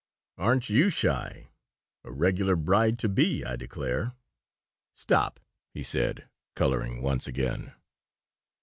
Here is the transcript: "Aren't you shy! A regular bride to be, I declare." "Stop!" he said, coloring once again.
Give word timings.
"Aren't 0.39 0.67
you 0.67 0.89
shy! 0.89 1.51
A 2.03 2.11
regular 2.11 2.55
bride 2.55 2.97
to 2.97 3.07
be, 3.07 3.45
I 3.45 3.55
declare." 3.55 4.15
"Stop!" 4.95 5.39
he 5.75 5.83
said, 5.83 6.27
coloring 6.55 7.03
once 7.03 7.27
again. 7.27 7.73